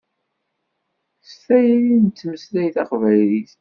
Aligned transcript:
S 1.27 1.31
tayri 1.45 1.87
i 1.97 1.99
nettmeslay 2.05 2.69
taqbaylit. 2.75 3.51